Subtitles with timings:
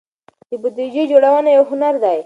[0.49, 2.17] د بودیجې جوړونه یو هنر دی.